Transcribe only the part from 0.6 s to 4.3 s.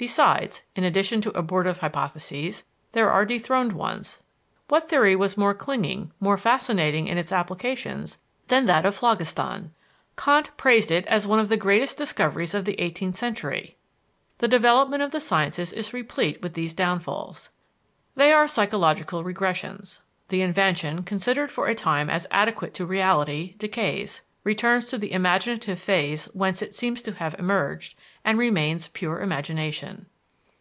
in addition to abortive hypotheses, there are dethroned ones.